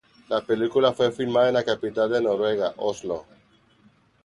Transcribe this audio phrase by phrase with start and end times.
[0.29, 3.23] La película fue filmada en la capital de Noruega, Oslo.